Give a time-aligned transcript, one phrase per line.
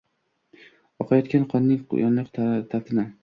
[1.05, 2.35] Oqayotgan qonning yoniq
[2.75, 3.07] taftini.